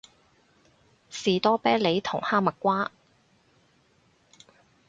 [1.11, 2.91] 士多啤梨同哈蜜瓜